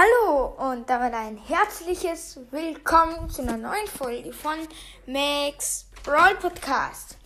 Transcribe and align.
Hallo 0.00 0.54
und 0.70 0.88
damit 0.88 1.12
ein 1.12 1.36
herzliches 1.36 2.40
Willkommen 2.50 3.28
zu 3.28 3.42
einer 3.42 3.58
neuen 3.58 3.86
Folge 3.86 4.32
von 4.32 4.56
Max 5.04 5.90
Brawl 6.02 6.36
Podcast. 6.36 7.18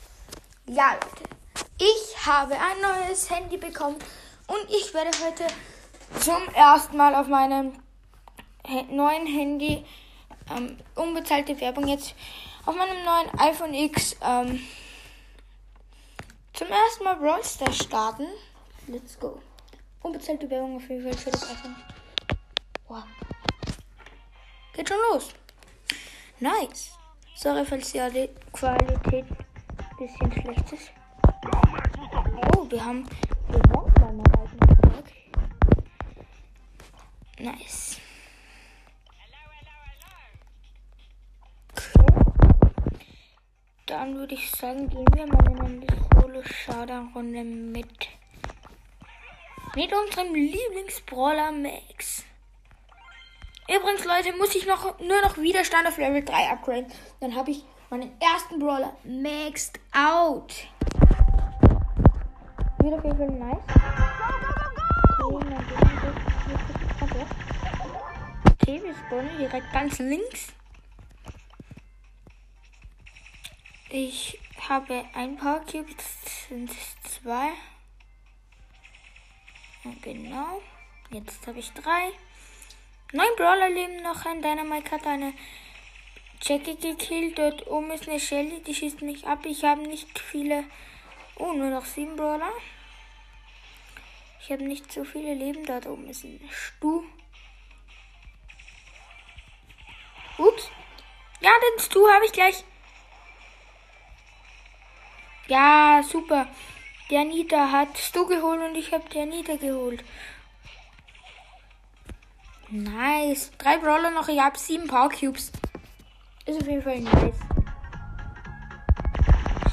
Ja, 0.66 0.94
Leute, 0.94 1.30
ich 1.78 2.26
habe 2.26 2.54
ein 2.54 2.80
neues 2.82 3.30
Handy 3.30 3.58
bekommen 3.58 3.94
und 4.48 4.70
ich 4.70 4.92
werde 4.92 5.10
heute 5.24 5.46
zum 6.18 6.42
ersten 6.52 6.96
Mal 6.96 7.14
auf 7.14 7.28
meinem 7.28 7.74
neuen 8.90 9.26
Handy 9.28 9.84
ähm, 10.50 10.76
unbezahlte 10.96 11.60
Werbung 11.60 11.86
jetzt 11.86 12.16
auf 12.66 12.74
meinem 12.74 13.04
neuen 13.04 13.38
iPhone 13.38 13.74
X 13.74 14.16
ähm, 14.20 14.58
zum 16.54 16.66
ersten 16.66 17.04
Mal 17.04 17.14
Brawl 17.14 17.44
Stars 17.44 17.76
starten. 17.76 18.26
Let's 18.88 19.16
go. 19.20 19.40
Unbezahlte 20.02 20.50
Werbung 20.50 20.78
auf 20.78 20.88
jeden 20.88 21.04
Fall 21.04 21.16
für 21.16 21.30
das 21.30 21.48
iPhone. 21.48 21.76
Wow. 22.94 23.02
Geht 24.72 24.88
schon 24.88 24.98
los. 25.10 25.34
Nice. 26.38 26.96
Sorry, 27.34 27.64
falls 27.64 27.90
die 27.90 28.30
Qualität 28.52 29.24
ein 29.26 29.96
bisschen 29.98 30.32
schlecht 30.32 30.72
ist. 30.72 30.92
Oh, 32.54 32.70
wir 32.70 32.84
haben 32.84 33.04
gewonnen 33.48 33.92
beim 33.94 34.22
Tag. 34.22 35.04
Nice. 37.40 38.00
Dann 43.86 44.14
würde 44.14 44.34
ich 44.34 44.48
sagen, 44.52 44.88
gehen 44.88 45.06
wir 45.14 45.26
mal 45.26 45.50
in 45.50 45.60
eine 45.60 45.86
Solo-Showdown-Runde 46.14 47.42
mit 47.42 48.08
mit 49.74 49.92
unserem 49.92 50.32
Lieblingsbrawler 50.32 51.50
Max. 51.50 52.24
Übrigens, 53.66 54.04
Leute, 54.04 54.36
muss 54.36 54.54
ich 54.54 54.66
noch 54.66 54.98
nur 55.00 55.22
noch 55.22 55.38
Widerstand 55.38 55.88
auf 55.88 55.96
Level 55.96 56.22
3 56.22 56.50
upgraden. 56.50 56.86
Dann 57.20 57.34
habe 57.34 57.50
ich 57.50 57.64
meinen 57.88 58.12
ersten 58.20 58.58
Brawler 58.58 58.94
maxed 59.04 59.80
out. 59.92 60.52
Wird 62.78 62.94
auf 62.94 63.04
jeden 63.04 63.16
Fall 63.16 63.30
nice. 63.30 63.58
Okay, 68.52 68.82
wir 68.82 68.94
spawnen 68.94 69.38
direkt 69.38 69.72
ganz 69.72 69.98
links. 69.98 70.48
Ich 73.88 74.38
habe 74.68 75.04
ein 75.14 75.36
paar 75.36 75.60
Cubes, 75.60 76.48
sind 76.48 76.70
zwei. 77.02 77.50
Genau. 80.02 80.60
Jetzt 81.10 81.46
habe 81.46 81.58
ich 81.58 81.72
drei. 81.72 82.12
Neun 83.14 83.36
Brawler 83.36 83.70
leben 83.70 84.02
noch. 84.02 84.26
Ein 84.26 84.42
Dynamite 84.42 84.90
hat 84.90 85.06
eine 85.06 85.34
Jackie 86.42 86.76
gekillt. 86.76 87.38
Dort 87.38 87.64
oben 87.68 87.92
ist 87.92 88.08
eine 88.08 88.18
Shelly, 88.18 88.60
die 88.66 88.74
schießt 88.74 89.02
mich 89.02 89.24
ab. 89.24 89.46
Ich 89.46 89.62
habe 89.62 89.82
nicht 89.82 90.18
viele. 90.18 90.64
Oh, 91.36 91.52
nur 91.52 91.70
noch 91.70 91.84
sieben 91.84 92.16
Brawler. 92.16 92.50
Ich 94.40 94.50
habe 94.50 94.64
nicht 94.64 94.92
so 94.92 95.04
viele 95.04 95.32
Leben. 95.32 95.64
Dort 95.64 95.86
oben 95.86 96.08
ist 96.08 96.24
ein 96.24 96.40
Stu. 96.50 97.04
Ups. 100.38 100.68
Ja, 101.40 101.52
den 101.52 101.84
Stu 101.84 102.08
habe 102.08 102.26
ich 102.26 102.32
gleich. 102.32 102.64
Ja, 105.46 106.02
super. 106.02 106.48
Der 107.10 107.20
Anita 107.20 107.70
hat 107.70 107.96
Stu 107.96 108.26
geholt 108.26 108.60
und 108.60 108.74
ich 108.74 108.90
habe 108.92 109.08
die 109.08 109.20
Anita 109.20 109.54
geholt. 109.54 110.02
Nice. 112.70 113.50
Drei 113.58 113.78
Brawler 113.78 114.10
noch. 114.10 114.28
Ich 114.28 114.40
habe 114.40 114.58
sieben 114.58 114.86
Power 114.86 115.08
Cubes. 115.08 115.52
Ist 116.46 116.60
auf 116.60 116.66
jeden 116.66 116.82
Fall 116.82 117.00
nice. 117.00 117.36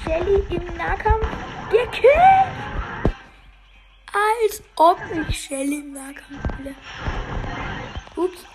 Shelly 0.04 0.44
im 0.50 0.78
Nahkampf 0.78 1.28
gekillt. 1.70 2.52
Als 4.14 4.64
ob 4.76 5.00
ich 5.28 5.42
Shelly 5.42 5.80
im 5.80 5.94
Nahkampf 5.94 6.54
spiele. 6.54 6.76
Ups. 8.16 8.46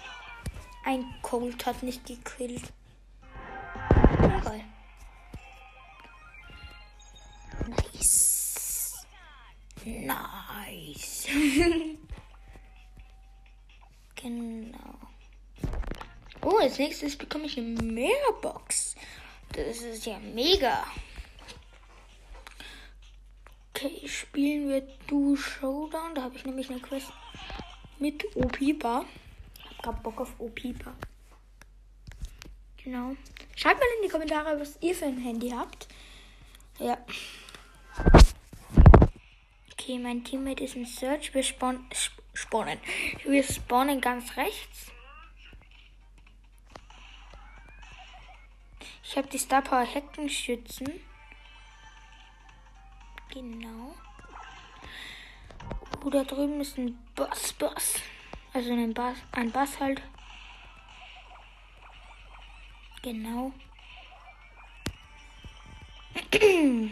Ein 0.84 1.04
Colt 1.22 1.66
hat 1.66 1.82
nicht 1.82 2.06
gekillt. 2.06 2.72
Egal. 4.18 4.60
Nice. 7.68 9.04
Nice. 9.84 11.26
genau. 14.26 14.94
Oh, 16.42 16.58
als 16.58 16.78
nächstes 16.78 17.16
bekomme 17.16 17.46
ich 17.46 17.58
eine 17.58 17.82
Megabox. 17.82 18.94
Das 19.52 19.78
ist 19.78 20.06
ja 20.06 20.18
mega. 20.18 20.84
Okay, 23.70 24.06
spielen 24.06 24.68
wir 24.68 24.82
Du 25.06 25.36
Showdown. 25.36 26.14
Da 26.14 26.22
habe 26.22 26.36
ich 26.36 26.44
nämlich 26.44 26.70
eine 26.70 26.80
Quest 26.80 27.12
mit 27.98 28.24
Opipa. 28.36 29.04
Ich 29.54 29.64
hab 29.70 29.82
grad 29.82 30.02
Bock 30.02 30.20
auf 30.20 30.34
Opipa. 30.38 30.94
Genau. 32.82 33.16
Schreibt 33.54 33.80
mal 33.80 33.86
in 33.96 34.06
die 34.06 34.12
Kommentare, 34.12 34.60
was 34.60 34.78
ihr 34.80 34.94
für 34.94 35.06
ein 35.06 35.18
Handy 35.18 35.50
habt. 35.50 35.88
Ja. 36.78 36.98
Okay, 39.72 39.98
mein 39.98 40.24
Teammate 40.24 40.64
ist 40.64 40.76
in 40.76 40.86
Search. 40.86 41.34
Wir 41.34 41.42
spawnen. 41.42 41.86
Spawnen. 42.56 42.80
Wir 43.24 43.42
spawnen 43.42 44.00
ganz 44.00 44.36
rechts. 44.36 44.92
Ich 49.02 49.16
habe 49.16 49.28
die 49.28 49.38
Star 49.38 49.62
Power 49.62 49.84
Heckenschützen. 49.84 51.00
Genau. 53.32 53.94
Oh, 56.04 56.10
da 56.10 56.24
drüben 56.24 56.60
ist 56.60 56.76
ein 56.78 56.98
Boss, 57.14 57.52
Boss. 57.54 58.00
Also 58.52 58.72
ein 58.72 58.94
Bass, 58.94 59.18
ein 59.32 59.52
Bass 59.52 59.78
halt. 59.78 60.02
Genau. 63.02 63.52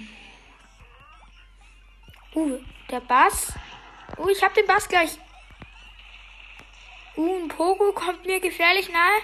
uh, 2.34 2.58
der 2.90 3.00
Bass. 3.00 3.52
Uh, 4.18 4.28
ich 4.28 4.42
hab 4.42 4.52
den 4.54 4.66
Bass 4.66 4.86
gleich. 4.88 5.18
Uh, 7.16 7.42
ein 7.42 7.48
Pogo 7.48 7.92
kommt 7.92 8.26
mir 8.26 8.40
gefährlich 8.40 8.88
nahe. 8.88 9.20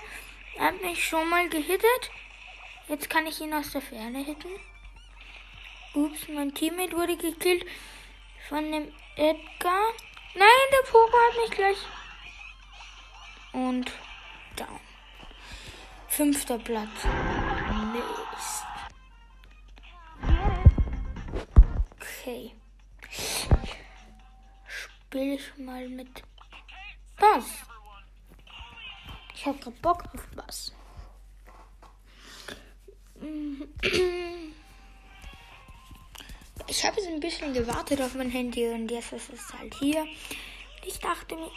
Er 0.56 0.67
hat 0.67 0.83
mich 0.83 1.05
schon 1.05 1.28
mal 1.28 1.49
gehittet. 1.49 2.11
Jetzt 2.89 3.11
kann 3.11 3.27
ich 3.27 3.41
ihn 3.41 3.53
aus 3.53 3.73
der 3.73 3.81
Ferne 3.81 4.19
hitten. 4.25 4.49
Ups, 5.95 6.28
mein 6.28 6.55
Teammate 6.55 6.97
wurde 6.97 7.17
gekillt 7.17 7.67
von 8.49 8.71
dem 8.71 8.93
Edgar. 9.17 9.93
Nein, 10.34 10.69
der 10.73 10.91
Pogo 10.91 11.12
hat 11.12 11.37
mich 11.43 11.51
gleich. 11.56 11.78
Und 13.53 13.91
down. 14.57 14.81
Fünfter 16.07 16.59
Platz. 16.59 17.05
Mist. 17.93 18.65
Okay. 21.97 22.55
Spiele 24.67 25.34
ich 25.34 25.57
mal 25.57 25.89
mit 25.89 26.22
Bass. 27.19 27.65
Ich 29.41 29.47
habe 29.47 29.59
gerade 29.59 29.77
Bock 29.81 30.05
auf 30.12 30.27
Bass. 30.37 30.71
Ich 36.67 36.84
habe 36.84 37.01
jetzt 37.01 37.09
ein 37.09 37.21
bisschen 37.21 37.55
gewartet 37.55 38.03
auf 38.03 38.15
mein 38.15 38.28
Handy 38.28 38.69
und 38.69 38.91
jetzt 38.91 39.15
ist 39.15 39.31
es 39.31 39.51
halt 39.55 39.75
hier. 39.77 40.06
Ich 40.84 40.99
dachte 40.99 41.37
mir, 41.37 41.51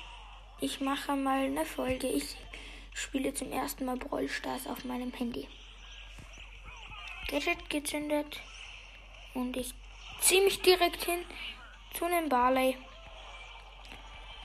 ich 0.62 0.80
mache 0.80 1.18
mal 1.18 1.44
eine 1.44 1.66
Folge. 1.66 2.08
Ich 2.08 2.38
spiele 2.94 3.34
zum 3.34 3.52
ersten 3.52 3.84
Mal 3.84 3.97
Brawl 3.97 4.29
Stars 4.29 4.66
auf 4.66 4.86
meinem 4.86 5.12
Handy. 5.12 5.50
Gadget 7.28 7.70
gezündet 7.70 8.40
und 9.34 9.58
ich 9.58 9.74
ziehe 10.22 10.46
mich 10.46 10.62
direkt 10.62 11.03
hin 11.03 11.20
zu 11.97 12.06
einem 12.06 12.29
Barley 12.29 12.78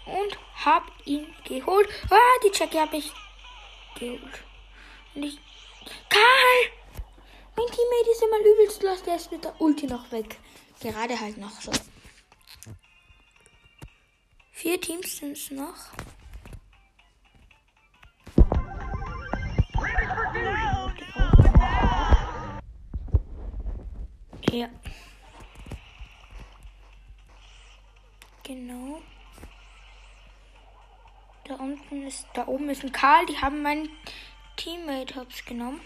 und 0.07 0.39
hab 0.65 0.91
ihn 1.05 1.33
geholt. 1.45 1.89
Ah, 2.11 2.41
die 2.43 2.51
Jackie 2.53 2.81
habe 2.81 2.97
ich 2.97 3.13
geholt. 3.99 4.45
Und 5.15 5.23
ich. 5.23 5.39
Karl! 6.09 6.79
Mein 7.57 7.67
Teammate 7.67 8.11
ist 8.13 8.23
immer 8.23 8.39
übelst 8.39 8.83
los, 8.83 9.03
der 9.03 9.17
ist 9.17 9.33
mit 9.33 9.45
der 9.45 9.61
Ulti 9.61 9.87
noch 9.87 10.11
weg. 10.13 10.39
Gerade 10.81 11.19
halt 11.19 11.39
noch 11.39 11.61
so. 11.61 11.73
Vier 14.53 14.81
Teams 14.81 15.17
sind 15.17 15.33
es 15.33 15.51
noch. 15.51 15.75
Ja. 24.53 24.69
Genau. 28.43 29.03
Da 31.49 31.55
unten 31.55 32.07
ist, 32.07 32.27
da 32.35 32.47
oben 32.47 32.69
ist 32.69 32.85
ein 32.85 32.93
Karl, 32.93 33.25
die 33.25 33.39
haben 33.39 33.63
meinen 33.63 33.89
Teammate 34.57 35.17
hops 35.17 35.45
genommen. 35.47 35.81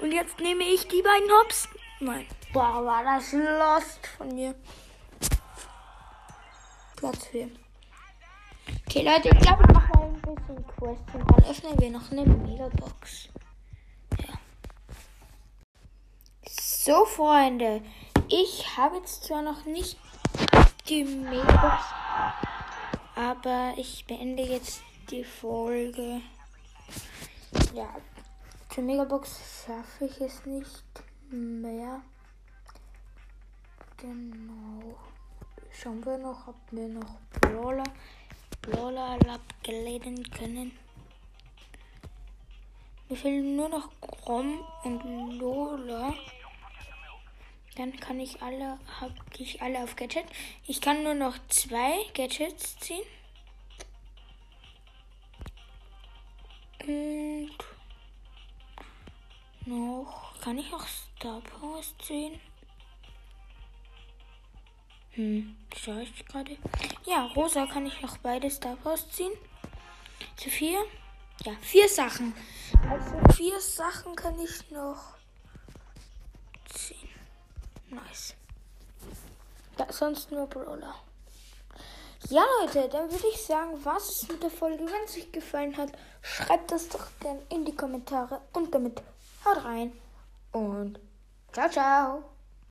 Und 0.00 0.12
jetzt 0.12 0.40
nehme 0.40 0.64
ich 0.64 0.88
die 0.88 1.02
beiden 1.02 1.30
hops. 1.30 1.68
Nein. 2.00 2.26
Boah, 2.54 2.82
war 2.84 3.04
das 3.04 3.32
lost 3.32 4.06
von 4.16 4.34
mir. 4.34 4.54
Platz 6.96 7.26
4. 7.26 7.50
Okay, 8.86 9.02
Leute, 9.02 9.28
ich 9.28 9.40
glaube, 9.40 9.64
ich 9.68 9.74
mache 9.74 9.92
mal 9.98 10.06
ein 10.06 10.22
bisschen 10.22 10.66
Quest 10.66 11.02
und 11.12 11.30
dann 11.30 11.44
öffnen 11.50 11.78
wir 11.78 11.90
noch 11.90 12.10
eine 12.10 12.24
Megabox. 12.24 13.28
Ja. 14.18 14.34
So, 16.48 17.04
Freunde. 17.04 17.82
Ich 18.28 18.76
habe 18.78 18.96
jetzt 18.96 19.24
zwar 19.24 19.42
noch 19.42 19.66
nicht 19.66 19.98
die 20.88 21.04
Megabox, 21.04 21.84
aber 23.14 23.74
ich 23.76 24.04
beende 24.06 24.42
jetzt 24.42 24.82
die 25.10 25.24
Folge. 25.24 26.20
Ja, 27.74 27.88
zur 28.72 28.84
Megabox 28.84 29.64
schaffe 29.66 30.06
ich 30.06 30.20
es 30.20 30.44
nicht 30.46 30.84
mehr. 31.30 32.00
Genau. 33.96 34.96
Schauen 35.70 36.04
wir 36.04 36.18
noch, 36.18 36.48
ob 36.48 36.56
wir 36.70 36.88
noch 36.88 37.18
Brawler, 37.40 37.84
Brawler 38.62 39.18
abgeladen 39.28 40.22
können. 40.30 40.72
Mir 43.08 43.16
fehlen 43.16 43.56
nur 43.56 43.68
noch 43.68 43.88
Grom 44.00 44.60
und 44.84 45.38
Lola. 45.38 46.14
Dann 47.76 47.96
kann 47.98 48.20
ich 48.20 48.40
alle, 48.40 48.78
habe 49.00 49.14
ich 49.36 49.60
alle 49.60 49.82
auf 49.82 49.96
Gadget. 49.96 50.26
Ich 50.66 50.80
kann 50.80 51.02
nur 51.02 51.14
noch 51.14 51.36
zwei 51.48 51.96
Gadgets 52.14 52.78
ziehen. 52.78 53.02
Und 56.86 57.56
noch, 59.66 60.38
kann 60.40 60.58
ich 60.58 60.72
auch 60.72 60.86
Star 60.86 61.40
Powers 61.40 61.94
ziehen? 61.98 62.38
Hm, 65.12 65.56
schaue 65.76 66.02
ich 66.02 66.26
gerade. 66.26 66.56
Ja, 67.06 67.26
rosa 67.34 67.66
kann 67.66 67.86
ich 67.86 68.00
noch 68.02 68.18
beide 68.18 68.50
Star 68.50 68.76
Powers 68.76 69.10
ziehen. 69.10 69.32
Zu 70.36 70.50
vier? 70.50 70.84
Ja, 71.44 71.52
vier 71.60 71.88
Sachen. 71.88 72.34
Also 72.88 73.16
vier 73.34 73.60
Sachen 73.60 74.14
kann 74.14 74.38
ich 74.38 74.70
noch 74.70 75.16
ziehen. 76.66 77.03
Nice. 77.94 78.34
Ja, 79.78 79.92
sonst 79.92 80.30
nur 80.30 80.46
Brawler. 80.46 80.94
Ja, 82.28 82.42
Leute, 82.60 82.88
dann 82.88 83.10
würde 83.10 83.26
ich 83.28 83.44
sagen, 83.44 83.78
was 83.84 84.08
ist 84.08 84.28
mit 84.30 84.42
der 84.42 84.50
Folge? 84.50 84.86
Wenn 84.86 85.04
es 85.04 85.16
euch 85.16 85.30
gefallen 85.30 85.76
hat, 85.76 85.90
schreibt 86.22 86.70
das 86.70 86.88
doch 86.88 87.06
gerne 87.20 87.42
in 87.50 87.64
die 87.64 87.76
Kommentare. 87.76 88.40
Und 88.52 88.74
damit 88.74 89.02
haut 89.44 89.64
rein 89.64 89.92
und 90.52 90.98
ciao, 91.52 91.68
ciao. 91.68 92.33